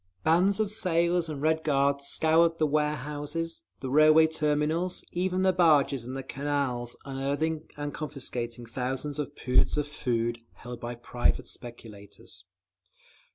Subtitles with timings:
[0.23, 6.05] Bands of sailors and Red Guards scoured the warehouses, the railway terminals, even the barges
[6.05, 12.45] in the canals, unearthing and confiscating thousands of poods of food held by private speculators.